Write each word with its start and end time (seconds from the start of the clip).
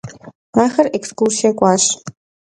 Axer 0.63 0.87
ekskursiê 0.97 1.51
k'uaş. 1.57 1.83